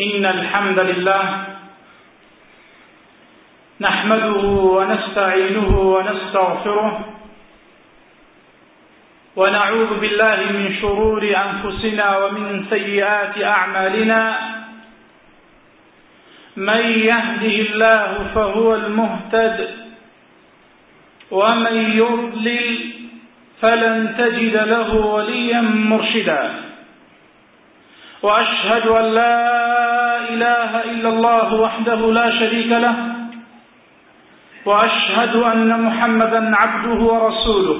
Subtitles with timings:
[0.00, 1.44] إن الحمد لله
[3.80, 4.36] نحمده
[4.76, 7.00] ونستعينه ونستغفره
[9.36, 14.22] ونعوذ بالله من شرور أنفسنا ومن سيئات أعمالنا
[16.56, 19.68] من يهده الله فهو المهتد
[21.30, 22.80] ومن يضلل
[23.62, 26.54] فلن تجد له وليا مرشدا
[28.22, 29.81] وأشهد أن لا
[30.32, 32.94] إله إلا الله وحده لا شريك له
[34.64, 37.78] وأشهد أن محمدا عبده ورسوله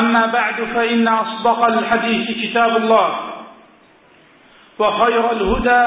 [0.00, 3.08] أما بعد فإن أصدق الحديث كتاب الله
[4.78, 5.82] وخير الهدى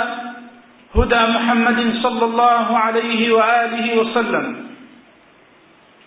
[0.96, 4.46] هدى محمد صلى الله عليه وآله وسلم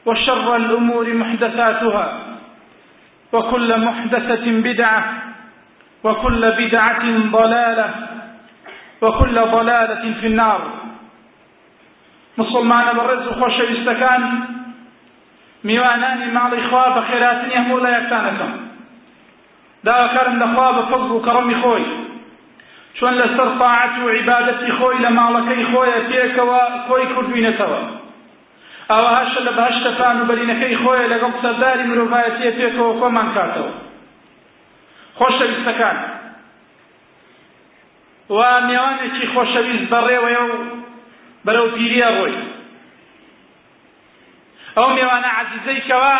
[0.07, 2.07] وشر الأمور محدثاتها
[3.33, 5.03] وكل محدثة بدعة
[6.05, 7.05] وكل بدعة
[7.39, 7.89] ضلالة
[9.05, 10.61] وكل ضلالة في النار
[12.39, 14.23] مسلمان برز خوش استكان
[15.69, 18.53] میوانانی ماڵی خوا بە خێراتنی هەموو لە یەکتانەکەم
[19.85, 21.85] داواکارم لەخوا بە فەضل و کەڕەمی خۆی
[22.99, 27.81] چۆن لەسەر تاعەت و عیبادەتی خۆی لە ماڵەکەی خۆیە پێکەوە خۆی کوردوینەتەوە
[28.91, 33.71] ئەوە هەشە لە بەهشتەفان و بەرینەکەی خۆیە لەگەڵ سەرداری مرۆڤایەتیە پێکەوە خۆمان کاتەوە
[35.19, 35.97] خۆشەویستەکان
[38.31, 38.35] و
[38.69, 40.53] میوانێکی خۆشەویست بەڕێوەیە و
[41.47, 42.37] بەرەو پیریە ڕۆی
[44.77, 46.15] ئەو میوانە عزیزەی کەوە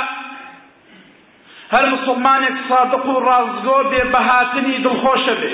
[1.75, 5.53] هەر مسلمانێک سادق و ڕازگۆ بێ بەهاتنی دڵخۆشە بێ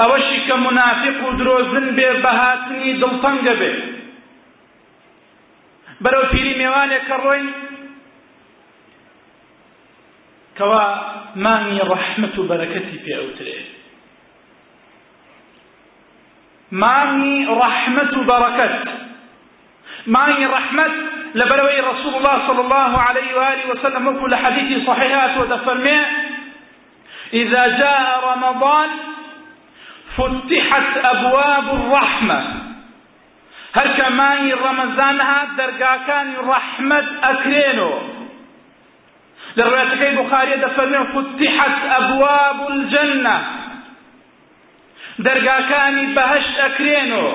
[0.00, 3.72] ئەوەشی کە منافق و درۆزن بێ بەهاتنی دڵتەنگە بێ
[6.02, 7.44] بەرەو پیری میوانێک کە ڕۆی
[10.58, 10.84] کەوا
[11.44, 13.77] مانگی ڕەحمت و بەرەکەتی پێ ئەوترێت
[16.72, 18.80] ماني رحمة بركات
[20.06, 20.90] ماني رحمة
[21.34, 26.00] لبلوي رسول الله صلى الله عليه وآله وسلم وكل حديث صحيحات ودفرمي
[27.32, 28.88] إذا جاء رمضان
[30.16, 32.42] فتحت أبواب الرحمة
[33.74, 34.52] هل كماني
[35.58, 37.92] درقا كان رحمة أكرينو
[39.56, 43.57] لرواية البخاري بخاري فتحت أبواب الجنة
[45.26, 47.34] دەرگاکانی بەهشت ئەکرێنەوە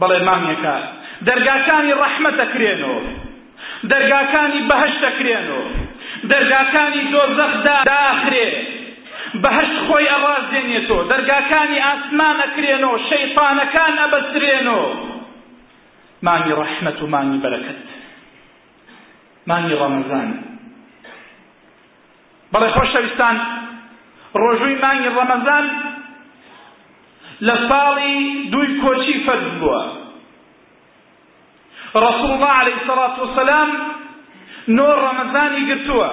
[0.00, 0.76] بەڵێ مامیەکە
[1.28, 3.00] دەرگاکانی ڕەحمەت ئەکرێنەوە
[3.90, 5.64] دەرگاکانی بەهشت ئەکرێنەوە
[6.30, 8.48] دەرگاکانی دۆزەخدا داخرێ
[9.44, 14.86] بەهشت خۆی ئەڕازدێنێتەوە دەرگاکانی ئاسمان ئەکرێنەوە شەیطانەکان ئەبەسرێنەوە
[16.26, 17.80] مانی ڕەحمەت و مانی بەرەکەت
[19.48, 20.28] مانی ڕەمەزان
[22.52, 23.36] بەڵێ خۆشەویستان
[24.40, 25.64] ڕۆژووی مانگی ڕەمەزان
[27.48, 28.16] لە ساڵی
[28.52, 29.82] دوی کۆچی فەرد بووە
[32.04, 33.68] ڕسوڵ الله عليه الصلاة والسلام
[34.78, 36.08] نۆ ڕەمەزانی گرتووە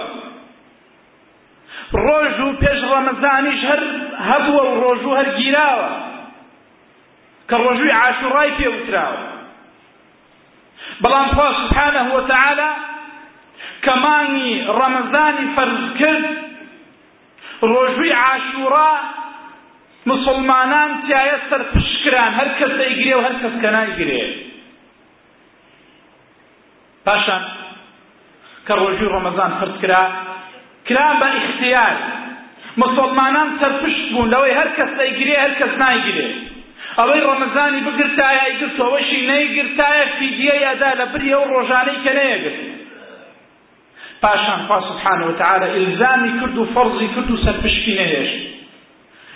[2.05, 3.81] ڕۆژ و پێش ڕەمەزانیش هەر
[4.29, 5.89] هەبووە و ڕۆژ و هەر گیراوە
[7.49, 9.21] کە ڕۆژووی عاشوڕای پێوتراوە
[11.01, 12.69] بەڵام خوا سبحانه وتعالى
[13.85, 16.27] کە مانگی ڕەمەزانی فەرز کرد
[17.73, 18.89] ڕۆژووی عاشوڕا
[20.05, 24.23] مسلمانان تایە سەرپشکران هەر کەس ئەیگرێ و هەر کەس کە نایگرێ
[27.05, 27.43] پاشان
[28.67, 30.03] کە ڕۆژی ڕەمەزان فرد کرا
[30.87, 31.95] کرا بە ئیختیار
[32.83, 36.27] مسلمانان سەرپشت بوون لەوەی هەر کەس ئەیگرێ هەر کەس نایگرێ
[36.99, 42.61] ئەوەی ڕەمەزانی بگرتایە ئەیگرتەوەشی نەیگرتایە فیدیە یادا لە بریە و ڕۆژانەی کە نەیەگرت
[44.21, 48.48] پاشان خوا سبحانه وتعالى ئلزامی کرد و فەرزی کرد و سەرپشتی نەهێشت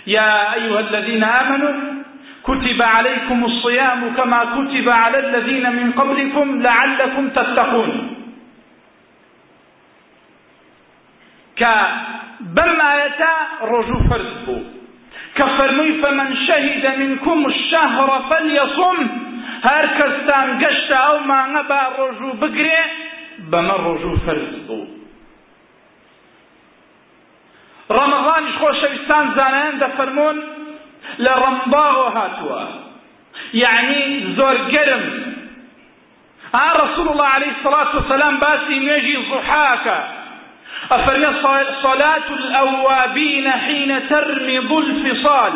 [0.06, 1.72] يا أيها الذين آمنوا
[2.44, 7.90] كتب عليكم الصيام كما كتب على الذين من قبلكم لعلكم تتقون
[11.56, 14.58] كبما بەم رجو ڕۆژوو
[15.36, 22.76] كفرمي فمن شهد منكم الشهر فليصم منکم قشت او ما کەستان رجو بقري
[23.52, 24.93] مانە رجو ڕۆژوو
[27.96, 30.38] ڕەمەغانیش خۆشەویستان زانایان دەفەرمونون
[31.24, 32.62] لە ڕەمباغۆ هاتووە
[33.62, 34.02] یعنی
[34.36, 35.04] زۆر گەرم
[36.54, 39.98] ها رسول الله عليه الصلاة والسلام باسي نجي ضحاكا
[40.92, 41.28] أفرمي
[41.82, 45.52] صلاة الأوابين حين ترمض الفصال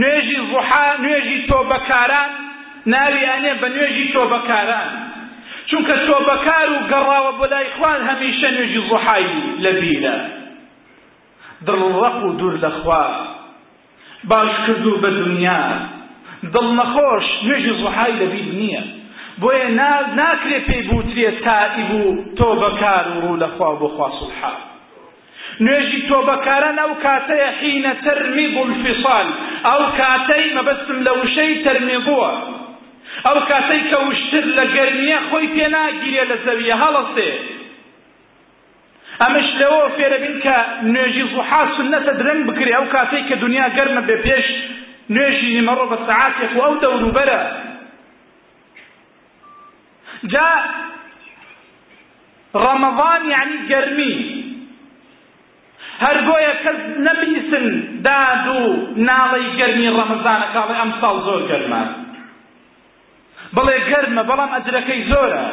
[0.00, 2.30] نوێژی زوحا نوێژی تۆبەکاران
[2.92, 4.90] ناویانێ بە نوێژی تۆبەکاران
[5.70, 9.32] چونکە تۆبەکار و گەڕاوە بۆ لای خوان هەمیشە نوێژی زوحایی
[9.64, 10.16] لە بیرە
[11.66, 13.04] دڵڕق و دوور لەخوا
[14.30, 15.60] باش کردو بە دنیا
[16.54, 18.82] دڵ نەخۆش نوێژ و زوحای لەبیر نییە
[19.40, 19.68] بۆیە
[20.18, 22.02] ناکرێ پێی بوترێ تائیب و
[22.38, 24.52] تۆ بەکار و ڕوو لەخوا بۆ خوا سوبحا
[25.64, 29.26] نوێژی تۆ بەکارە ئەو کاتەیە حینە تەرمی بولفیسال
[29.68, 32.32] ئەو کاتەی مەبەستم لە وشەی تەرمێ بووە
[33.26, 37.32] ئەو کاتەی کە وشتر لە گەرمیە خۆی پێناگیرێ لە زەویە هەڵەسێ
[39.22, 40.56] ئەمەش لەوە فێرەبین کە
[40.94, 44.46] نوێژی زوحا سنەتە درەنگ بکرێ ئەو کاتێک کە دنیا گەرمە بێ پێش
[45.14, 47.40] نوێژی نیمەڕۆ بە سەعاتێک و ئەو دەوروبەرە
[50.32, 50.50] جا
[52.62, 54.14] ڕەمەضان یعنی گەرمی
[56.04, 57.66] هەر بۆیە کەس نەبیسن
[58.06, 58.60] داد و
[59.08, 61.82] ناڵی گەرمی ڕەمەزانە کاڵێ ئەم ساڵ زۆر گەرمە
[63.56, 65.46] بڵێ گەرمە بەڵام ئەجرەکەی زۆرە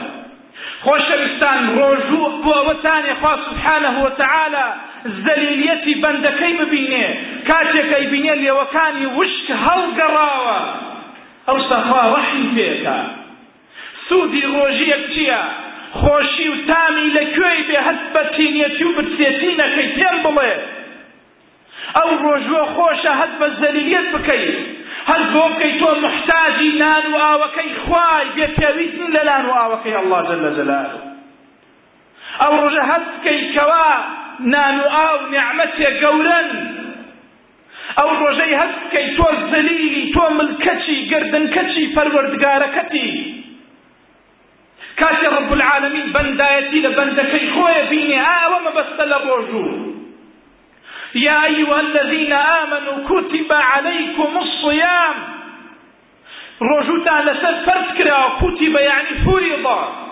[0.85, 4.65] خۆشەویستان ڕۆژوو بۆوەتانێ خوا سبحانەه وتعالى
[5.25, 7.05] زەلیلیەتی بەندەکەی ببینێ
[7.49, 10.57] کاتێکەی بینێ لێوەکانی وشک هەڵگەڕاوە
[11.47, 12.97] ئەوستا خوا ڕەحم پێکە
[14.07, 15.41] سوودی ڕۆژیەک چییە
[15.99, 20.53] خۆشی و تامی لەکوێی بێ هەست بە تینەتی و بچێتینەکەی پێم بڵێ
[21.97, 24.57] ئەو ڕۆژوە خۆشە هەست بە زەلیلیەت بکەیت
[25.09, 29.95] هەر بۆ بکەی تۆ محتاجی نان و ئاوەکەی خوای بێ پێویستن لە نان و ئاوەکەی
[29.97, 30.99] ئەڵڵا جەلە جەلالو
[32.41, 33.87] ئەو ڕۆژە هەست بکەی کەوا
[34.53, 36.49] نان و ئاو نیعمەتێ گەورەن
[37.97, 43.09] ئەو ڕۆژەی هەست بکەی تۆ زەلیلی تۆ ملکەچی گردن کەچی پەروەردگارەکەتی
[45.01, 49.94] کاتێ ڕب العالمین بەندایەتی لە بەندەکەی خۆیە بینێ ئاوە مەبەستە لە ڕۆژوو
[51.15, 55.15] يا أيها الذين آمنوا كتب عليكم الصيام
[56.61, 60.07] رجوتا لسد فرس كراو كتب يعني فرضا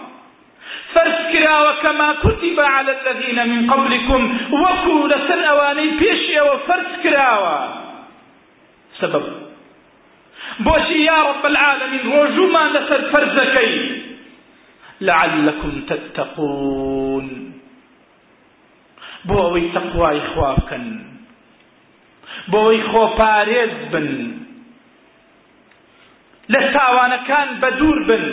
[0.94, 7.46] فرس كراو كما كتب على الذين من قبلكم وكو لسد أواني بيشي وفرس كراو
[9.00, 9.26] سبب
[10.60, 14.02] بوشي يا رب العالمين رجوما لسد فرزكي
[15.02, 16.83] لعلكم تتقون
[19.28, 20.86] بۆ ئەوەی تەقوای خوا بکەن
[22.52, 24.10] بۆ ئەوەی خۆپارێز بن
[26.54, 28.26] لە تاوانەکان بە دوور بن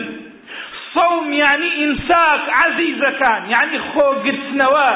[0.95, 4.91] سەوم یعنی ئیمساک عەزیزەکان یعنی خۆگرتنەوە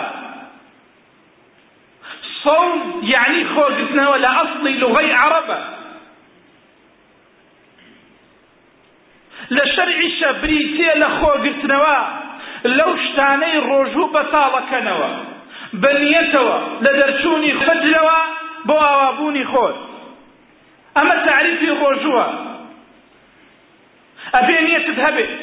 [2.45, 2.73] سەوم
[3.15, 5.61] یعنی خۆگرتنەوە لە ئەسڵی لغەی عەرەبە
[9.57, 11.99] لە شەرعیشە بریتێ لە خۆگرتنەوە
[12.79, 15.11] لەو شتانەی ڕۆژوو بەتاڵەکەنەوە
[15.83, 18.19] بەنیەتەوە لە دەرچوونی خەجلەوە
[18.67, 19.73] بۆ ئاوابوونی خۆر
[20.97, 22.27] ئەمە تعریفی ڕۆژووە
[24.37, 25.35] ئەبێ نیەتت هەبێت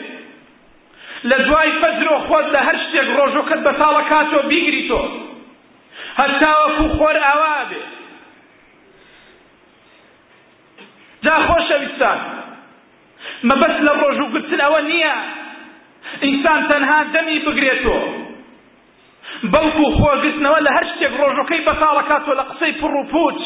[1.29, 5.01] لە دوای فەجرۆ خۆت لە هەر شتێک ڕۆژۆکەت بە ساڵەکاتەوە بیگری تۆ
[6.21, 7.83] هەتاوەکو خۆر ئاوا بێ
[11.25, 12.19] جا خۆشەویستان
[13.49, 15.15] مەبەست لە ڕۆژ و گرتن ئەوە نییە
[16.25, 18.01] ئینسان تەنها دەمی بگرێتەوە
[19.49, 20.07] بەڵکو خو
[20.43, 23.41] لە ولا شتێک ڕۆژەکەی كيف لە ولا پڕ و پوچ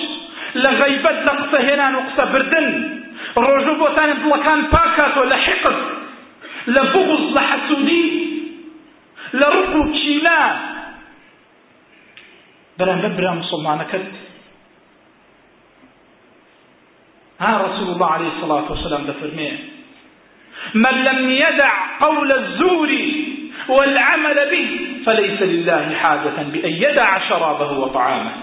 [0.64, 2.68] لە غەیبەت لە قسە هێنان و قسە بردن
[3.36, 5.78] ڕۆژوو بۆتانە دڵەکان پاکاتەوە لە حقت
[6.76, 8.08] لە بغز لە حەسوودی
[9.34, 10.42] لە ڕق و کیلا
[12.80, 13.34] بەرامبەر برا
[17.40, 19.52] ها رسول الله عليه الصلاة والسلام دفرمي
[20.74, 22.90] من لم يدع قول الزور
[23.70, 28.34] والعمل به فليس لله حاجة بأن يدع شرابه وطعامه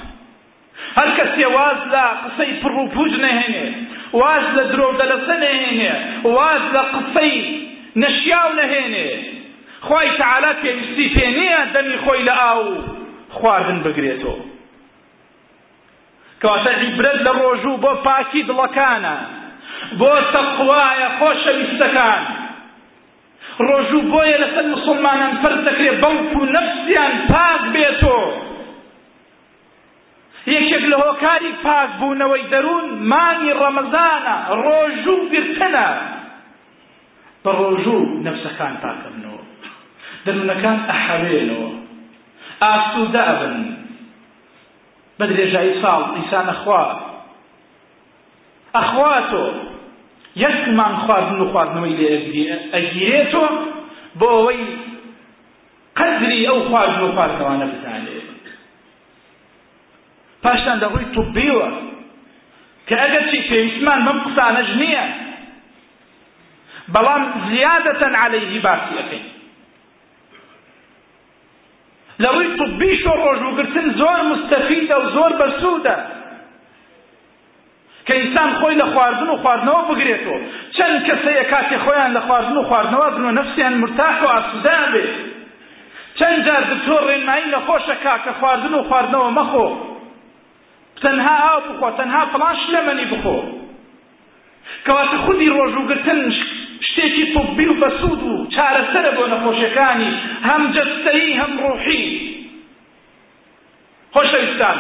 [0.99, 3.67] هەر کەسێ واز لە قسەی پڕ و پوج نەهێنێ
[4.13, 7.37] واز لە درۆدە لەسە نەهێنێ واز لە قسەی
[8.03, 9.09] نەشیاو نەهێنێ
[9.89, 12.63] خی تعالا پێویستی پێ نییە دەمی خۆی لە ئاو
[13.37, 14.39] خواردن بگرێتەوە
[16.43, 19.17] کەواتە عیبرەت لە ڕۆژوو بۆ پاکی دڵەکانە
[19.99, 22.23] بۆ تەقوایە خۆشەویستەکان
[23.59, 28.23] ڕۆژوو بۆیە لەسەر مسلمانان فەر دەکرێت بەڵکو نەفسیان پاک بێتەوە
[30.57, 35.89] یەکێک لە هۆکاری پاک بوونەوەی دەروون مانگی ڕەمەزانە ڕۆژوو گرتنە
[37.45, 39.43] بە ڕۆژوو نەفسەکان پاکەبنەوە
[40.27, 41.71] دەروونەکان ئەحەوێنەوە
[42.63, 43.57] ئاسوودە ئەبن
[45.19, 47.01] بە درێژایی ساڵ ئیسانە خوارد
[48.77, 49.45] ئەخواتۆ
[50.41, 53.49] یەکمان خواردن و خواردنەوەی لێ ئەگیرێتەوە
[54.19, 54.61] بۆ ئەوەی
[55.99, 58.27] قەدری ئەو خواردن و خواردنەوانە بزانێت
[60.43, 61.69] پاشان دەڕووی توبیوە
[62.89, 65.07] کە ئەگەر چی پێویستمان بەم قسانەش نییە
[66.95, 69.27] بەڵام زیادەتەن عليهی باسی ئەەکەین
[72.23, 75.97] لەڕووی توبی شۆ ڕۆژوگرتن زۆر مستەفیدە و زۆر بەسوودە
[78.07, 80.39] کە ئینسان خۆی لە خواردن و خواردنەوە بگرێتەوە
[80.77, 85.13] چەند کەسەیە کاتی خۆیان لە خواردن و خواردنەوە بنەوە نفسیان مرتاح و ئاسودا بێت
[86.19, 89.67] چەند جار دکتۆر ڕێنمایی لە خۆشە کا کە خواردن و خواردنەوە مەخۆ
[91.03, 93.37] تەنها ئاو بخۆ تەنها فڵان شلەمەنی بخۆ
[94.87, 96.21] کەواتە خودی ڕۆژوگرتن
[96.89, 100.11] شتێکی طبی و بەسوود و چارەسەرە بۆ نەخۆشیەکانی
[100.49, 102.05] هەم جەستەیی هەم ڕۆحی
[104.15, 104.79] خۆشەویستان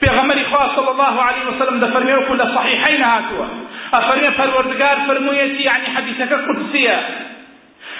[0.00, 3.46] پیغمبر خواه صلی الله علیه وسلم ده فرمیو کل صحیحین هاتوا
[3.92, 6.98] افرمیو پروردگار فرمویتی یعنی حديثك قدسیه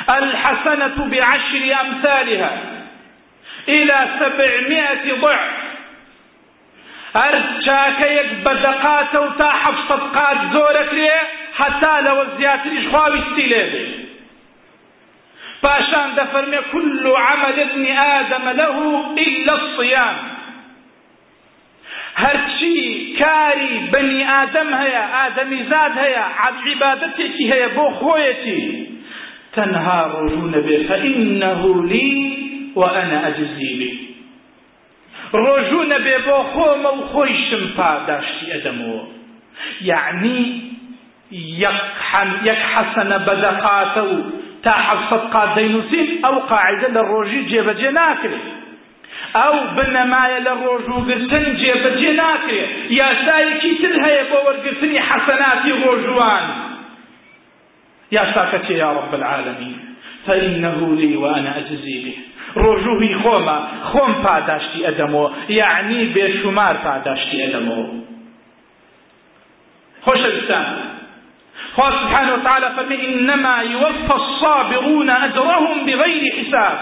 [0.09, 2.51] الحسنة بعشر أمثالها
[3.69, 5.41] إلى سبعمائة ضعف
[7.17, 11.23] أرجاك يكبدقات وتاحف صدقات زورك ليه
[11.59, 13.89] حتى لو زيادة الإشخاوي السلابي
[15.63, 20.17] باشان دفرمي كل عمل ابن آدم له إلا الصيام
[22.15, 28.63] هەرچی کاری بنی ئادەم هەیە ئادەمیزاد هەیە عبادەتێکی هەیە بۆ خۆیەتی
[29.55, 32.13] تەنها ڕۆژوو نەبێ فەئینەه لی
[32.81, 33.91] وأنا ئەجزی بێ
[35.43, 39.03] ڕۆژوو نەبێ بۆ خۆمە و خۆیشم پاداشتی ئەدەمەوە
[39.91, 40.41] یعنی
[42.51, 44.17] یەک حەسەنە بەدەقاتە و
[44.65, 48.47] تا حەفسەت قات دەینووسین ئەو قاعدە لە ڕۆژی جێبەجێ ناکرێت
[49.37, 56.45] او ئەو بنەمایە لە ڕۆژووگرتن جێبەجێ ناکرێت یاسایەکی تر هەیە بۆ وەرگرتنی حەسەناتی ڕۆژوان
[58.17, 59.75] یاساکەتێ یا رب العالمین
[60.27, 62.15] فإنه لي وأنا أجزي به
[62.63, 63.59] ڕۆژووی خۆمە
[63.91, 65.29] خۆم پاداشتی ئەدەمەوە
[65.61, 67.39] یعنی بێشومار پاداشتی
[70.07, 70.67] خوش الاسلام
[71.77, 76.79] خوا سبحانه وتعالى فمن إنما يوفى الصابرون أجرهم بغير حساب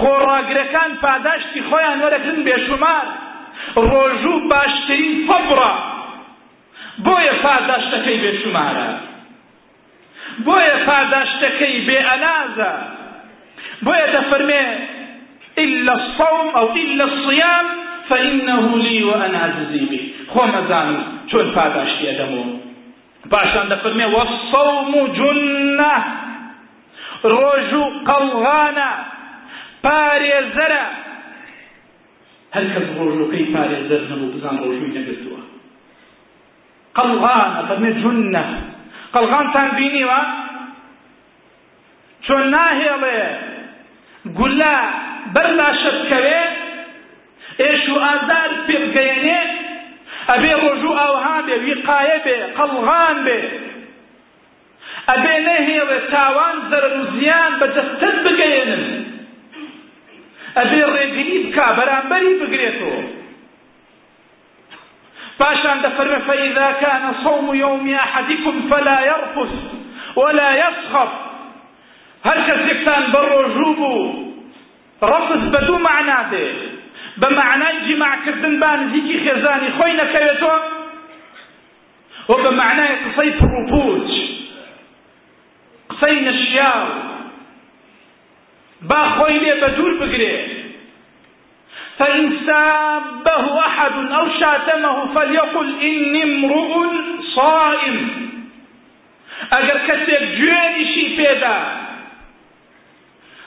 [0.00, 3.06] خۆڕاگرەکان پاداشتی خۆیان وەرەگرن بێشمار
[3.90, 5.72] ڕۆژوو باشترین فەبڕە
[7.06, 8.88] بۆیە پاداشتەکەی بێشمارە
[10.46, 12.72] بۆیە پاداشتەکەی بێ ئەنازە
[13.86, 14.64] بۆیە دەفەرمێ
[15.64, 17.66] إلا الصوم أو إلا الصيام
[18.08, 19.98] فإنه لي وأنا أجزي به
[20.32, 22.48] خۆ مەزانم چۆن پاداشتی ئەدەمەوە
[23.32, 25.96] باشان دەفەرمێ وەسەڵم و جونە
[27.32, 28.92] ڕۆژ و قەڵغانە
[29.86, 30.84] پارێزەرە
[32.54, 35.40] هەر کەس ڕۆژنەکەی پارێزەر نەبوو بزان ڕۆژووی نەگرتووە
[36.96, 38.44] قەڵغان ئەفەرمێ جونە
[39.14, 40.20] قەڵغانتان بینیوە
[42.26, 43.20] چۆن ناهێڵێ
[44.38, 44.76] گولا
[45.34, 46.40] بەر لاشەتکەوێ
[47.62, 49.40] ئێش و ئازار پێ بگەێنێ
[50.30, 53.38] ئەبێ ڕۆژوو ئاوها بێ ویقایە بێ قەڵغان بێ
[55.10, 58.82] ئەبێ نەهێڵێ تاوان زەرر و زیان بەجەستت بگەێنن
[60.60, 63.00] ئەبێ ڕێگری بکە بەرامبەری بگرێتەوە
[65.40, 69.54] باشان دەفەرمە فەئیدا کانە صوم يوم احدكم فەلا یەرفس
[70.22, 71.12] ولا یەسخەف
[72.26, 74.00] هەر کەسێکتان بە ڕۆژوو بوو
[75.10, 76.46] ڕەفس بە دوو معنا دێ
[77.20, 80.56] بە معنای جیماعکردن با نزیکی خێزانی خۆی نەکەوێتەوە
[82.28, 84.08] قصينا بە معنای قسەی پڕوپوچ
[85.90, 86.84] قسەی نەشیاو
[88.88, 90.50] با خۆی لێ بە دوور بگرێت
[91.98, 96.80] فانسابه أحد أو شاتمه فليقل إني امرؤ
[97.34, 97.98] صائم
[99.52, 101.56] ئەگەر کەسێک گوێنیشی پێدا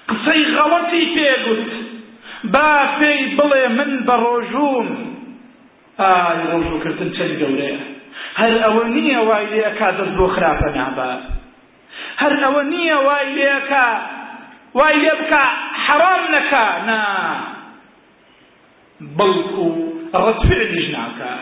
[0.10, 1.66] قسەی غەڵەتی پێگوت
[2.54, 4.88] با پێی بڵێ من بە ڕۆژوم
[6.02, 7.80] ئای ڕۆژوکردن چەند گەورەیە
[8.42, 11.12] هەر ئەوە نییە وای لێەکا دەست بۆ خراپە نابە
[12.22, 13.88] هەر ئەوە نییە وای لێەکە
[14.78, 15.44] وای لێ بکە
[15.86, 17.02] حەرام نەکە نا
[19.18, 19.66] بەڵکو
[20.26, 21.34] ڕەتفعلیش ناکە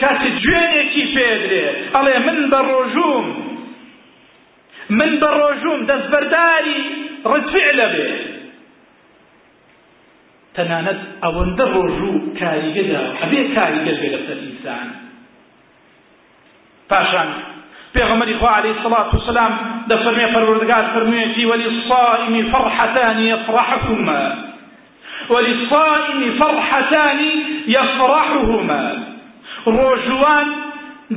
[0.00, 3.26] کاتی گوێنێکی پێدرێ ئەڵێ من بە ڕۆژوم
[4.98, 6.80] من بە ڕۆژوم دەستبەرداری
[7.32, 8.10] ڕەتفعلە بێ
[10.56, 14.88] تەنانەت ئەوەندە ڕۆژوو کاریگەدا ئەبێ کاریگەر بێ لە سەر ئینسان
[16.90, 17.28] پاشان
[17.94, 19.58] پیغمبری خوا علیه الصلاة والسلام
[19.88, 24.22] د فرمی پروردگار فرمی فرمویه ولی وللصائم فرحتان يفرحهما
[25.30, 27.18] وللصائم فرحتان
[27.66, 28.90] يفرحهما
[29.66, 30.46] روجوان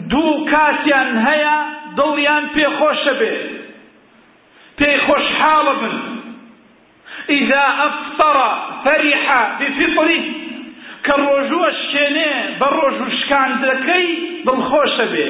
[0.10, 1.56] دو کاسیان هيا
[1.98, 3.34] دلیان پێخۆش بێ
[4.78, 5.96] به خۆشحاڵە خوش
[7.30, 8.50] ئیدا ئەفتەڕە
[8.84, 10.20] فەریحا بفیطری
[11.06, 14.08] کە ڕۆژوە شکێنێ بە ڕۆژ و شکاندەکەی
[14.46, 15.30] دڵخۆشە بێ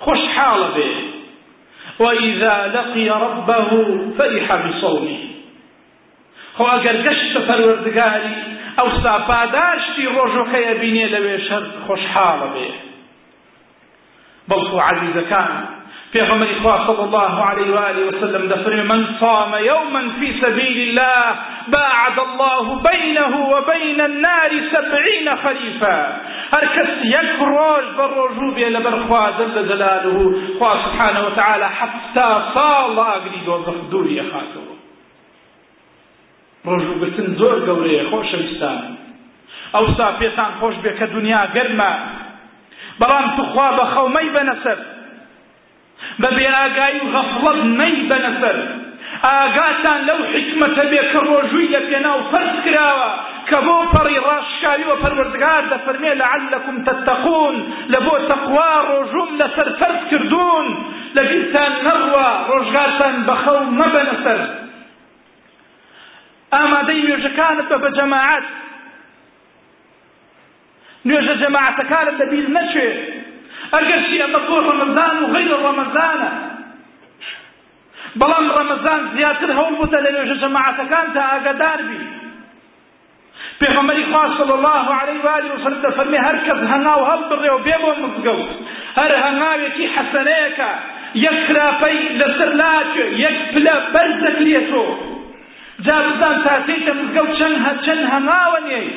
[0.00, 0.84] خش حال به
[2.04, 3.70] وإذا لقي ربه
[4.18, 5.18] فرح بصومه
[6.56, 8.32] خو ئەگەر گەشت بە پەروەردگاری
[8.78, 12.70] ئەو ساپاداشتی ڕۆژۆکەیە بینێ لەوێ شەر خۆشحاڵە بێ
[14.48, 15.52] بەڵکو عزیزەکان
[16.12, 21.36] في عمر إخوة صلى الله عليه وآله وسلم دفر من صام يوما في سبيل الله
[21.68, 26.16] باعد الله بينه وبين النار سبعين خليفة
[26.54, 32.98] أركز كس يكراج بر رجوب يلا بر خوا زل زلاله خوا سبحانه وتعالى حتى صال
[32.98, 34.62] أقريد وضخ دوري خاتو
[36.66, 38.94] رجوب تنزور قوري خوش مستان
[39.74, 41.90] أو سافيتان خوش بك دنيا قرمة
[43.00, 44.42] بلان تخوا بخو ميبا
[46.22, 48.56] بە بێئگایی و غەفڵەت مەی بەنەسەر
[49.26, 53.10] ئاگاتان لەو حکمەتە بێ کە ڕۆژووی لە پێناو فەرز کراوە
[53.48, 57.56] کە بۆ پەڕی ڕاشکاویەوە پەروەردگار دەفەرمێ لەعلەکم تەتەقون
[57.92, 60.66] لە بۆ تەقوا ڕۆژوم لەسەر فەرز کردوون
[61.16, 64.40] لە بیرتان نەڕوە ڕۆژگارتان بەخەو مەبەنە سەر
[66.54, 68.46] ئامادەی نوێژەکانت بە بە جەماعات
[71.08, 72.98] نوێژە جەماعەتەکانت لەبیر نەچێت
[73.76, 76.30] ئەگەر چی ئەمە تۆ ڕەمەزان و غەیر ڕەمەزانە
[78.20, 82.00] بەڵام رمضان زیاتر هەوڵ بتە لە نوێژە جەماعەتەکان تا ئاگادار بی
[83.60, 87.76] پێغەمبەری خوا صلی الله علیه و آله وسلم دەفەرمێ هەر کەس هەناو هەڵبڕێ و بێ
[87.82, 88.50] بۆ مزگەوت
[88.98, 90.70] هەر هەناوێکی حەسەنەیەکە
[91.26, 94.84] یەک خراپەی لەسەر لاچێ یەک پلە بەرزەک لێتۆ
[95.86, 98.88] جا بزان تاتەیتە مزگەوت چەند هەچەند هەناوە نێی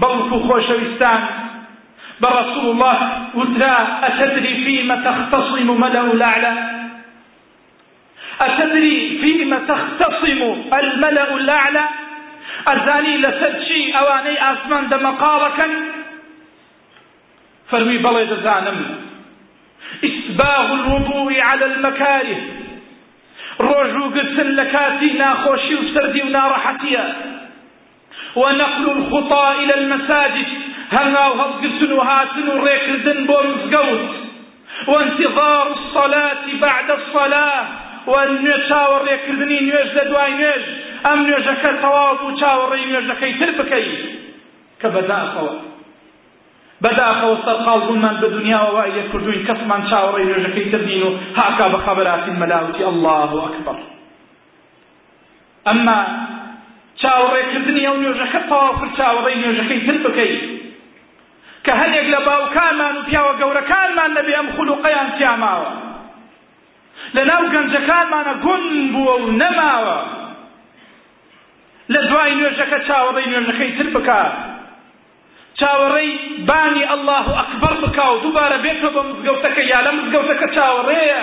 [0.00, 1.20] بەڵکو خۆشەویستان
[2.20, 6.52] بل رسول الله أتلى أتدري فيما تختصم ملأ الأعلى
[8.40, 11.84] أتدري فيما تختصم الملأ الأعلى
[12.68, 15.66] أزاني لسدشي أواني آسمان دمقاوكا
[17.70, 18.84] فرمي بلي دزانم
[20.04, 22.36] إسباغ الوضوء على المكاره
[23.60, 27.14] رجو قسن لكاتي ناخوشي وسردي ونارحتي
[28.36, 30.46] ونقل الخطى إلى المساجد
[30.92, 34.06] هەناو هەڵگرتن و هاتن و ڕێکردن بۆ مزگەوت
[34.90, 37.60] وانتظار الصلاة بعد الصلاة
[38.12, 40.62] وەنوێ چاوەڕێکردنی نوێژ لە دوای نوێژ
[41.06, 43.92] ئەم نوێژەکە تەواو و چاوەڕێی نوێژەکەی تر بکەیت
[44.80, 45.54] کە بەداخەوە
[46.82, 52.36] بەداخەوە سەرقاڵ بوونمان بە دنیاوە وایە کردوین کەسمان چاوەڕێی نوێژەکەی تردین و هاکا بە خەبەراتین
[52.42, 53.78] مەلاوتی الله ئەکبەر
[55.68, 55.98] ئەمما
[57.02, 60.42] چاوەڕێکردنی ئەو نوێژەکە تەواو کرد چاوەڕێی نوێژەکەی تر بکەیت
[61.66, 65.70] کە هەندێک لە باوکانمان و پیاوە گەورەکانمان نەبێ ئەم خولوقەیان تیاماوە
[67.16, 68.62] لە ناو گەنجەکانمانە گون
[68.94, 69.98] بووە و نەماوە
[71.92, 74.32] لە دوای نوێژەکە چاوەڕێی نوێژەکەی تر بکات
[75.60, 76.12] چاوەڕێی
[76.48, 81.22] بانی الله ئەکبەر بکا و دووبارە بێتەوە بە مزگەوتەکە یا لە مزگەوتەکە چاوەڕێیە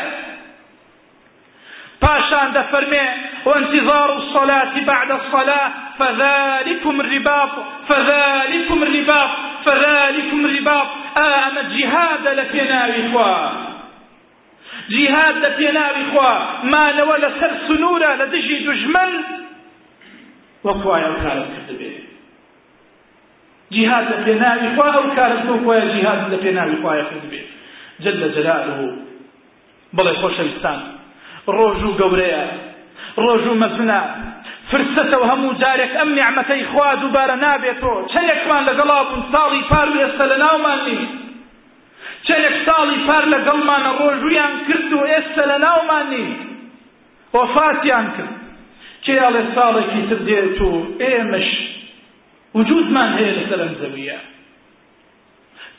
[2.02, 3.06] پاشان دەفەرمێ
[3.46, 5.68] وانتظار الصلاة بعد الصلاة
[6.00, 7.52] فذلكم الرباط
[7.90, 9.32] فذلكم الرباط
[9.66, 13.34] فذلكم رباط ئەمە جیهادە لە پێناوی خوا
[14.90, 16.32] جیهاد لە پێناوی خوا
[16.74, 19.12] مانەوە لەسەر سنوورە لە دژی دژمن
[20.68, 21.92] وەکوایە ئەو کارت کردبێ
[23.74, 27.42] جیهاد لە پێناوی خوا ئەو کارت وەکوایە جیهاد لە پێناوی خوایە کردبێ
[28.04, 28.90] جل لە جلاله
[29.98, 30.80] بڵێ خۆشەویستان
[31.56, 32.44] ڕۆژ و گەورەیە
[33.24, 34.00] ڕۆژ و مەزنە
[34.74, 40.26] فرسەتەوە هەموو جارێک ئەم نیعمەتەی خوا دووبارە نابێتەوە چەندێکمان لەگەڵا بوون ساڵی پار و ئێستا
[40.32, 41.14] لە ناومان نیست
[42.28, 46.40] چەندێک ساڵی پار لەگەڵمانە ڕۆژوویان کرد و ئێستا لە ناومان نیست
[47.38, 48.36] وەفاتیان کرد
[49.06, 50.72] کێڵێ ساڵێکی تر دێت و
[51.08, 51.50] ئێمەش
[52.56, 54.20] وجودمان هەیە لەسەر ئەم زەویە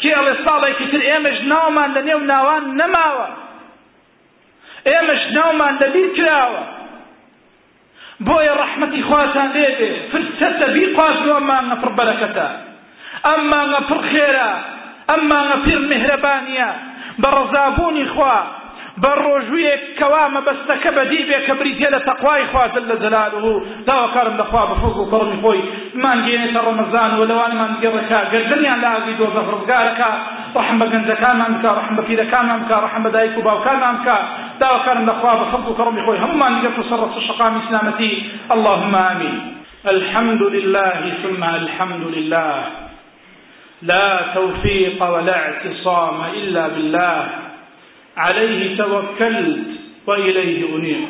[0.03, 3.29] کێڵێ ساڵێکی تر ئێمەش ناومان لە نێو ناوان نەماوە
[4.91, 6.65] ئێمەش ناومان لەبیر کراوە
[8.27, 12.47] بۆیە ڕەحمەتی خواتان لێبێ فرسەتە بی قوازەوە مانگە پڕ بەرەکەتە
[13.27, 14.51] ئەم مانگە پڕ خێرە
[15.11, 16.71] ئەم مانگە پیر مهرەبانیە
[17.23, 18.37] بە ڕزابوونی خوا
[19.03, 23.53] بە ڕۆژوویەک کەوا مەبەستەکە بەدی بێ کە بریتێ لە تەقوای خوازل لە جەلال و
[23.89, 25.61] داواکارم لەخوا بەفوق و بڕمی خۆی
[26.05, 30.11] مانگێنێتە ڕەمەزان و لەوانمان گێڕەکە گەردنیان لە ئازی دۆزە ڕزگارەکە
[30.57, 34.19] ڕەحم بە گەنجەکانمان بکە ڕەحم بە پیرەکانمان بکە ڕەحم بە دایک و باوکانمان بکە
[34.61, 39.41] داو كان الأخوة بفضل وكرم إخوي هم أن يتصرف في الشقام إسلامتي اللهم آمين
[39.89, 42.59] الحمد لله ثم الحمد لله
[43.83, 47.29] لا توفيق ولا اعتصام إلا بالله
[48.17, 49.65] عليه توكلت
[50.07, 51.07] وإليه أنيب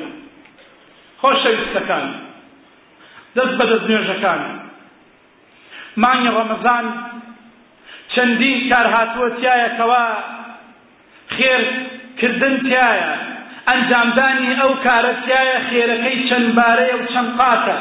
[1.23, 2.07] خۆشەوی السكان
[3.37, 4.41] دزبد الدنيا شكان
[6.03, 6.87] نوێژەکان رمضان ڕەمەزان
[8.15, 10.05] چەندین کار هاتووە تایەکەوە
[11.37, 13.34] خێرکردن تایە
[13.71, 17.77] ئەنجامدانی ئەو کارەتیایە خێرەکەی چەند بارەیە و چەند قاتە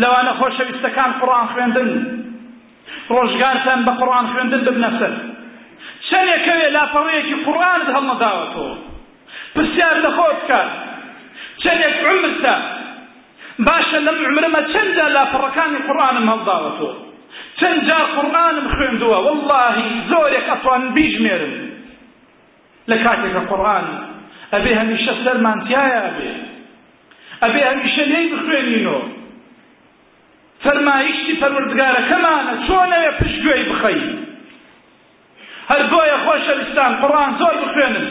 [0.00, 1.90] لەوانە خۆشەویستەکان قڕان خوێندن
[3.14, 5.12] ڕۆژگارتان بە قڕان خوێندن ببنەسەر
[6.08, 8.72] چەندێکەوێ لاپەڕەیەکی قڕانت هەڵنەداوەتەوە
[9.54, 10.68] پرسیار لە خۆت بکات
[11.62, 12.54] چەندێک عمرتە
[13.66, 16.94] باشە لەم عمرمە چەندە لاپەڕەکانی قڕانم هەڵداوەتەوە
[17.58, 21.54] چەند جار قڕانم خوێندووە واللهی زۆرێک ئەتوان بیژمێرم
[22.90, 23.94] لە کاتێکە قڕانم
[24.54, 26.30] ئەبێ هەمیشە سەرمانتیایە ئەبێ
[27.44, 29.02] ئەبێ هەمیشە لێی بخوێنینەوە
[30.64, 34.04] فەرمایشتی پەروردگارەکەمانە چۆنەوێ پشتگوێی بخەین
[35.70, 38.08] هەر بۆیە خۆ شەبستان قڕان زۆر بخوێنن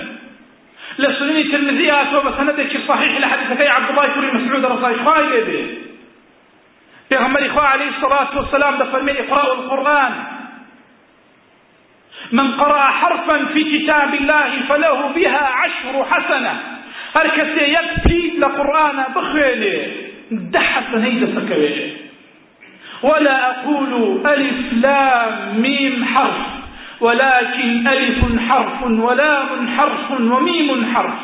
[1.02, 5.41] لە سنی ترمذی هاتووە بە الصحيح صحیح لە حەدیثەکەی الله کوری مەسعود ڕەضای خوای لێ
[5.48, 5.62] بێ
[7.10, 10.13] پێغەمبەری خوا عەلەیهی سەڵات وەسەلام دەفەرمێ ئیقڕاء القورآن
[12.31, 16.61] من قرأ حرفا في كتاب الله فله بها عشر حسنة
[17.15, 19.75] هر کسی لقرآن لە
[20.31, 21.71] ده حەسەنەی دەسەکەوێ
[23.03, 23.91] ولا أقول
[24.33, 26.41] ألف لام ميم حرف
[27.01, 31.19] ولكن ألف حرف ولام حرف وميم حرف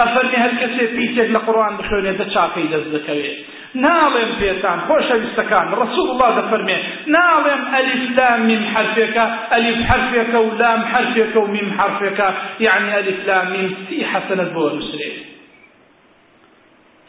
[0.00, 1.44] أفرني هل كسي پیچێک لقرآن
[1.76, 3.36] قڕوان بخوێنێ دە چاکەی دەست دەکەوێت
[3.84, 5.66] ناڵێم پێتان خۆشەویستەکان
[6.00, 6.76] الله دفرمي
[7.16, 12.28] ناڵێم ألف لام میم حرفێکە ئەلیف حرفێکە و لام حرفێکە و میم حرفێکە
[12.60, 15.10] یعنی يعني ئەلیف لام میم سی حەسەنت بۆ نووسێ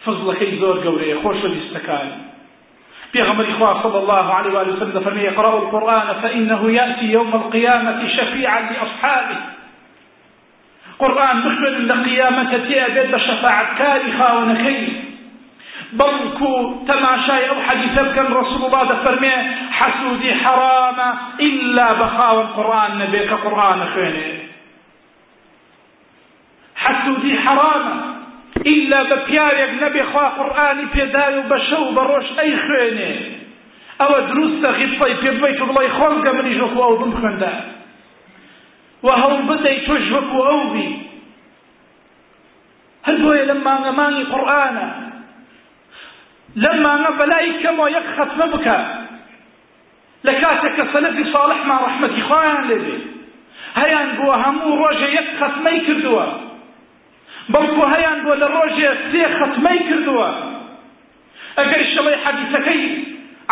[0.06, 2.08] فضلەکەی زۆر گەورەیە خۆشەویستەکان
[3.14, 8.60] پیغمبر خواه صلى الله عليه وآله وسلم فرمي يقرأ القرآن فإنه يأتي يوم القيامة شفيعا
[8.74, 9.38] لأصحابه
[11.00, 14.94] قرآن مخبر إلى قيامة تيادة شفاعة كارخة ونكي
[15.94, 19.32] بلكو تماشي أو حديث كان رسول الله دفرمي
[19.72, 24.24] حسودي حرام إلا بخاوة القرآن نبيك قرآن خيني
[26.76, 28.02] حسودي حرام
[28.66, 33.16] إلا بكيار نبي خوا قرآن في داي بشو بروش أي خيني
[34.02, 37.62] أو دروس غطي في بيت الله يخوانك من يجوك واو بمخندان
[39.04, 41.00] وهم بدأ يتوجهك وأوبي
[43.04, 44.94] هل هو لما نماني قرآن
[46.56, 48.96] لما نبلاي كم ويقخت مبكى
[50.24, 53.00] لكاتك سلفي صالح مع رحمة إخوان لدي
[53.76, 56.26] هيان بو همو رجع يقخت ما يكردوا
[57.50, 60.28] بلكو هيا بو للرجع سيخت ما يكردوا
[61.60, 62.68] أجل الشبي حديثك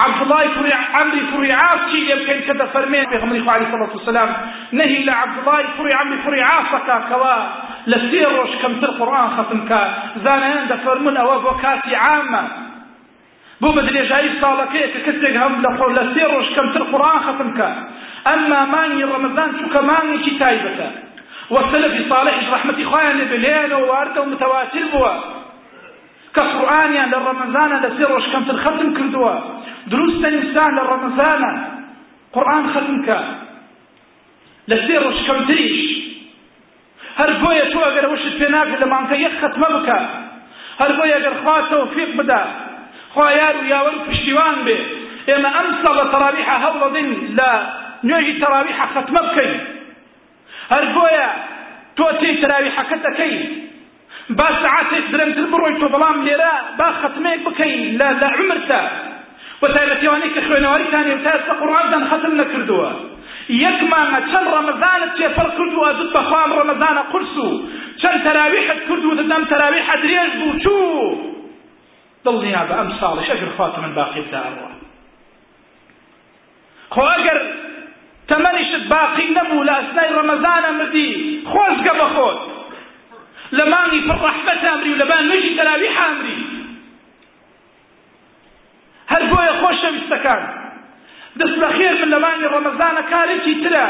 [0.01, 3.75] عبد الله فري عمري فري عاص كي ديال كان كذا فرمان في غمري خالي صلى
[3.75, 4.29] الله عليه وسلم
[4.71, 7.37] نهي لا عبد الله فري عمري فري عاص كا كوا
[7.87, 9.81] لسير وش كم تر قران ختم كا
[10.23, 12.41] زانا عند فرمن او بوكاتي عامه
[13.61, 15.61] بو بدل جاي صلى كيك كتب هم
[15.95, 17.69] لا سير وش كم تر قران ختم كا
[18.33, 20.89] اما ماني رمضان شو كمان كي تايبتا
[21.49, 25.13] والسلف الصالح رحمه اخويا نبي وارته ومتواتر بوا
[26.35, 29.60] كقران يعني رمضان لسير وش كم تر ختم كردوا
[29.91, 30.53] دروس ثانية
[31.17, 31.67] سهلة
[32.33, 33.09] قرآن خلنك
[34.67, 36.01] لسيرش كم ديش
[37.15, 39.99] هل بويا تو اگر وش تناك لما انك يخت مبكا
[40.79, 42.41] هل بويا اگر خواه توفيق بدا
[43.13, 44.77] خواه يارو ياور پشتیوان بي
[45.35, 47.51] اما امسى لترابيح هول دين لا
[48.03, 49.49] نوجي ترابيح ختم مبكي
[50.71, 51.27] هل بويا
[51.95, 53.33] تو تي ترابيح كتكي
[54.29, 59.10] با ساعات درمت بروي تو بلام ليرا با ختمك بكي لا لا عمرتا
[59.61, 62.89] بە تایبەتیوانەی کە خوێنەوەریتانێ تا ئێستا قڕازدان خەتم نەکردووە
[63.65, 67.47] یەکمانە چەند ڕەمەزانت تێپەڵ کردووە دت بەخوام ڕەمەزانە قرس و
[68.01, 71.17] چەند تراويح کرد و تراويح تەراویحە درێژ بوو چوو
[72.25, 74.69] دڵنیا بە ئەم ساڵی شەجر خواتە من باقی بداڕوە
[76.95, 77.37] خۆ ئەگەر
[78.29, 81.09] تەمەنیشت باقی نەبوو لە ئەسنای ڕەمەزانە مردی
[81.51, 82.39] خۆشگە بەخۆت
[83.57, 86.39] لە مانگی پڕەحمەت ئەمری أمري لەبان نوێژی تەراویح ئەمری
[89.13, 90.41] هەر بۆیە خۆشەویستەکان
[91.39, 93.87] دەست بە خێر من لەوانی ڕەمەزانە کارێکی ترە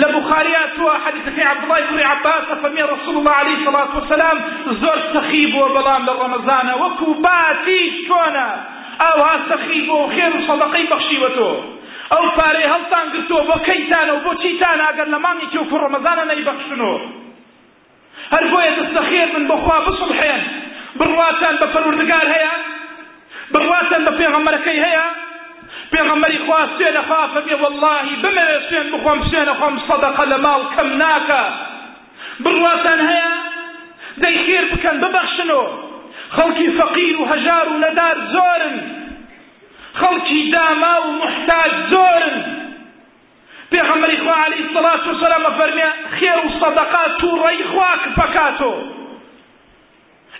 [0.00, 4.36] لە بخاريات وحديث عبد الله بن عباس فمي رسول الله عليه الصلاة والسلام
[4.82, 8.48] زور سخيب وبلام لرمضان وكوباتي شونا
[9.08, 11.52] او ها سخيب وخير صدقي بخشيوته
[12.16, 16.92] او پاري هلتان قرتو بو كيتان وبو چيتان اگر لماني كيو كو رمضان نيبخشنو
[18.32, 20.42] هر بوية السخير من بخوا بصلحين
[20.98, 22.50] برواتان بفروردقار هيا
[23.54, 25.06] بڕاتن بە پێغەمەرەکەی هەیە
[25.92, 30.88] پێغەمەری خوا سوێنە خوا فەرمێ وەڵڵاهی بمەوێ سوێن بخۆم سوێنە خۆم سەدەقە لە ماڵ کەم
[31.02, 31.42] ناکە
[32.44, 33.30] بڕاتان هەیە
[34.22, 35.62] دەی خێر بکەن ببخشنو
[36.36, 38.76] خەڵکی فەقیر و هەژار و لەدار زۆرن
[40.00, 42.36] خەڵکی داما و محتاج زۆرن
[43.72, 48.78] پێغەمەری خوا عەلەیهی سەڵات وسەلامە فەرمێ خێر و سەدەقات تووڕەی خوا بکاتەوە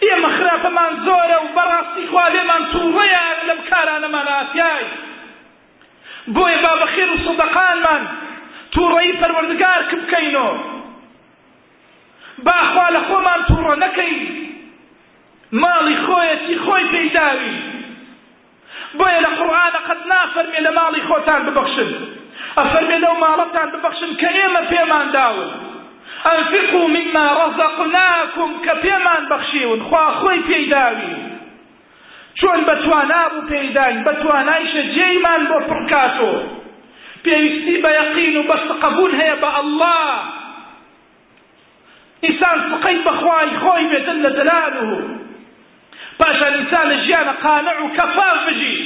[0.09, 4.85] ئێمە خراپەمان زۆرە و بەڕاستی خوا لێمان تووڕەیان لە بکارانەمان ئاتیای
[6.35, 8.03] بۆیە با بە خێر و سەدەقانمان
[8.73, 10.55] تووڕەیی پەروەردگار کە بکەینەوە
[12.47, 14.17] باخوا لە خۆمان تووڕە نەکەین
[15.63, 17.55] ماڵی خۆیەتی خۆی پێیداوی
[18.99, 21.91] بۆیە لە قورآانە قەت نافەرمێ لە ماڵی خۆتان ببەخشن
[22.59, 25.51] ئەفەرمێ لەو ماڵەتان ببەخشن کە ئێمە پێمان داون
[26.29, 31.13] ئەنفقوا مما ڕزەقناکم کە پێمان بەخشیون خوا خۆی پێیداوی
[32.39, 36.33] چۆن بەتوانا بوو پێیدان بەتوانایشە جێیمان بۆ پڕکاتۆ
[37.25, 40.09] پێویستی بە یەقین و بەستقەبوون هەیە بە ئەلله
[42.27, 44.89] ئیسان سقەی بەخوای خۆی بێتن لە دەلان و
[46.19, 48.77] پاشان ئیسان لە ژیانە قانع و کەفاف بژی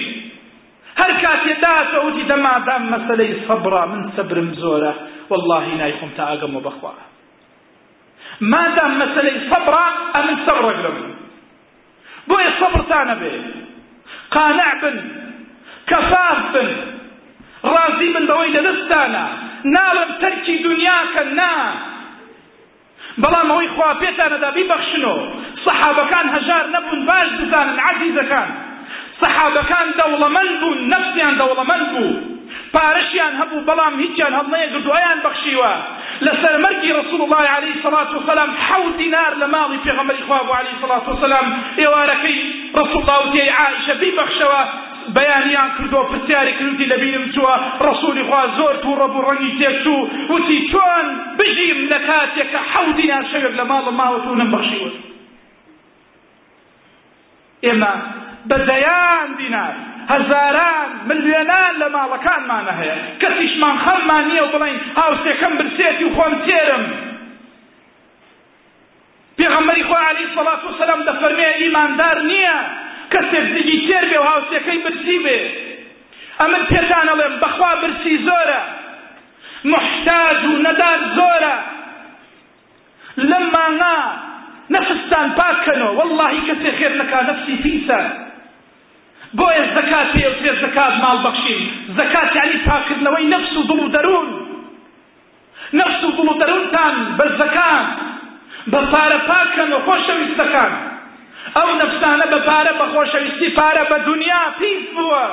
[1.01, 4.93] هەر کاتێداتە وتی دەمادام مسلي صبرا من صبر مزورة
[5.31, 6.95] والله نایخم تا ما و مسلي صبرا
[9.01, 10.99] مەسلەی سەبرا ئەمن سەبڕەگرم
[12.49, 13.33] الصبر تانا بێ
[14.35, 14.97] قانع بن
[15.91, 16.69] كفاف بن
[17.77, 19.25] ڕازی بن بەوەی لە دەستانە
[19.75, 21.23] ناڵم تەرکی دنیاکە
[23.23, 25.15] بەڵام ئەوەی خوا ببخشنو
[25.65, 28.49] صحابه سەحابەکان هجار نبون باش بزانن عزیزەکان
[29.23, 32.13] سەحابەکان دەوڵەمەند بوون نەفسیان دەوڵەمەند بوو
[32.75, 35.73] پارەشیان هەبوو بەڵام هیچیان هەڵنەیەگرت ویان بەخشیوە
[36.27, 41.05] لسر مەرگی رسول الله عليه الصلاة والسلام حو دینار لە ماڵی پێغەمبەری خوا عليه الصلاة
[41.11, 41.47] والسلام
[41.81, 42.39] ئێوارەکەی
[42.81, 44.63] رسول الله وتیەی عائشه ببخشوا
[45.13, 50.69] بەیانیان کردۆ پرسیاری کردی لە بینم چووە ڕسوولی خوا زۆر و ڕەبوو ڕەنی تێچوو وتی
[50.71, 51.07] چۆن
[51.39, 54.91] بژیم لە کاتێکە حەودینیان شەوێک لە ماڵە ماوەت و نەمبەخشیوە
[57.65, 57.93] ئێمە
[58.49, 59.75] بە دەیان دینار
[60.15, 66.85] هەزاران ملیۆنان لە ماڵەکانمانە هەیە کەسیشمان خەممان نییە و بڵین هاوسێکم برسێتی و خۆم تێرم
[69.39, 72.59] پێغەمبەری خۆ عەلەیهی سەڵات وسەلام دەفەرمێ ئیماندار نییە
[73.15, 75.39] کەسێک زیگی تێر بێ و هاوسەکەی برسی بێ
[76.41, 78.61] ئەمن پێتان ئەڵێم بەخوا برسی زۆرە
[79.73, 81.57] محتاج و نەدار زۆرە
[83.31, 83.97] لەم مانا
[84.75, 88.01] نەفستان پاکەنەوە واللهی کەسێ خێر نەکا نەفسی فیسە
[89.39, 91.63] بۆیە زەکات پێ و تێر زەکات ماڵ بەخشین
[91.99, 94.27] زەکات یعنی پاکردنەوەی نەفس و دڵ و دەروون
[95.81, 97.89] نەفس و دڵ و دەروونتان بە زەکات
[98.73, 100.73] بە پارە پاکەن و خۆشەویستەکان
[101.61, 105.25] او نەفسانە به پاره به خوشویستی پاره به دنیا پیس بووە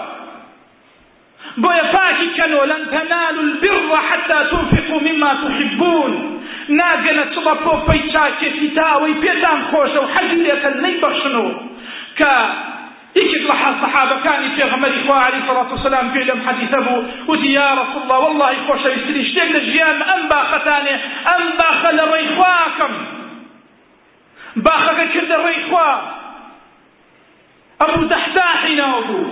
[1.63, 6.13] بۆیە پاکی کەن ولن تەنالوا البر حتى تنفقوا مما تحبون
[6.80, 11.45] ناگەنە چ بە پۆپەی چاکێتی تاوەی پێتان خۆشە و حەزی لێتەن نەیبەخشن و
[12.19, 12.34] کە
[13.15, 17.71] يكد لها الصحابة كان في غمر إخوة عليه الصلاة والسلام في لم حديثه وتي يا
[17.74, 20.93] رسول الله والله خوش يستري شتيك لجيان أنبا ختاني
[21.36, 22.91] أنبا خلر ريخواكم
[24.55, 25.89] باخەکە کردە ڕێی خوا
[27.81, 29.29] ئەبوو دەحداحی ناو بوو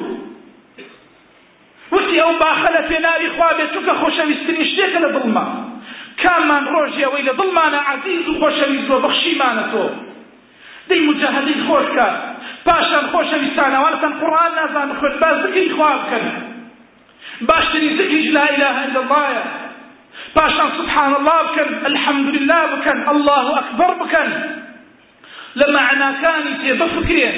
[1.94, 5.46] وتی ئەو باخە لە پێناوی خوا بێت چونکە خۆشەویستترین شتێکە لە دڵما
[6.24, 9.84] کاممان ڕۆژی ئەوەی لە دڵمانە عزیز و خۆشەویست و بەخشیمانە تۆ
[10.90, 12.16] دەی مجاهدەی خۆش کات
[12.66, 16.26] پاشان خۆشەویستانەوانتان قورآن نازان خوێن با زکری خوا بکەن
[17.48, 19.42] باشترین زکریش لا ئیلاهە ئیلا اللهە
[20.36, 24.30] پاشان سبحان الله بکەن الحمد لله بکەن الله ئەکبەر بکەن
[25.56, 27.36] لە معناکانی تێ بفکرێن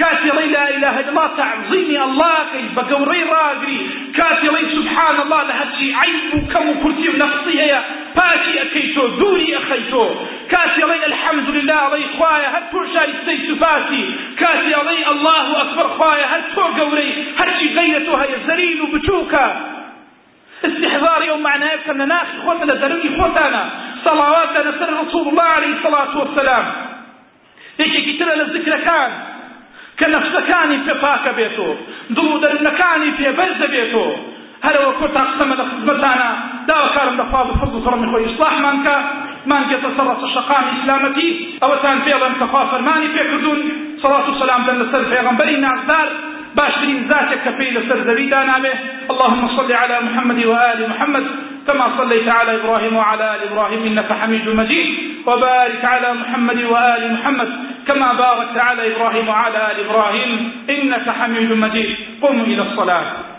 [0.00, 3.78] کاتی ڕێی لا إله إلا الله تعظيمي الله كي بقوري راقري
[4.16, 7.74] كاتي لي سبحان الله لە عيب عیب و کەم هي کورتی أكيتو نەقصی
[9.60, 10.06] أخيتو
[10.52, 14.02] كاتي لي الحمد لله لي خوايا هەر پۆشاری سەی سوپاتی
[14.40, 18.80] كاتي لي الله أكبر خوايا هەر تۆ گەورەی هەرچی غەیرە تۆ هەیە زەریل
[20.68, 23.62] استحضار يوم معنا معناه كان ناخذ خوتنا لدرجه خوتنا
[24.04, 26.64] صلواتنا سر رسول الله عليه الصلاه والسلام
[27.80, 29.10] یەکێکی ترە لە ذکرەکان
[29.98, 31.74] کە نەفسەکانی پێ پاکە بێتەوە
[32.16, 34.10] دڵ و دەرونەکانی پێ بەرز دەبێتەوە
[34.66, 36.28] هەرەوە کۆ تا قسەمە لە خزمەتانە
[36.68, 38.96] داواکارم لە خواب فضل فڕمی خۆی ئیسلاحمان کە
[39.50, 41.30] مان کێتە سەر ڕەسەشەقانی ئیسلامەتی
[41.62, 43.60] ئەوەتان پێڵم کە خوا فەرمانی پێکردوون
[44.02, 46.08] سەڵات و سەلام دەن لەسەر پێغەمبەری نازدار
[46.54, 48.72] باشرين ذاتك كفيل السرزوي دانابه
[49.10, 51.24] اللهم صل على محمد وآل محمد
[51.66, 54.86] كما صليت على إبراهيم وعلى آل إبراهيم إنك حميد مجيد
[55.26, 57.48] وبارك على محمد وآل محمد
[57.88, 63.31] كما باركت على إبراهيم وعلى آل إبراهيم إنك حميد مجيد قم إلى الصلاة